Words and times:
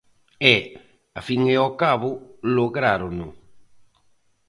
E, 0.53 0.55
á 1.19 1.21
fin 1.27 1.41
e 1.53 1.55
ó 1.65 1.69
cabo, 1.83 2.09
lográrono. 2.57 3.27